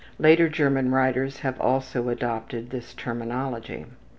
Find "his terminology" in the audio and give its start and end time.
2.71-3.85